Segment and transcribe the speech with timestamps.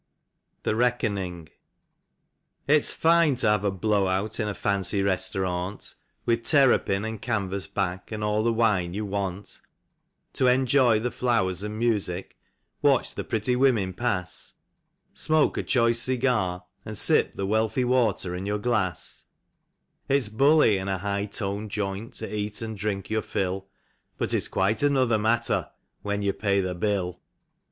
[0.63, 1.47] 43 THE EECKONING.
[2.67, 5.93] It's fine to have a blow out in a fancy restaurant,
[6.25, 9.61] With terrapin and canvas back and all the wine you want;
[10.33, 12.35] To enjoy the flowers and music,
[12.81, 14.55] watch the pretty women pass,
[15.13, 19.25] Smoke a choice cigar, and sip the wealthy water in your glass;
[20.09, 23.67] It's bully in a high toned joint to eat and drink your fill.
[24.17, 25.69] But it's quite another matter
[26.01, 27.21] when you Pay the bill.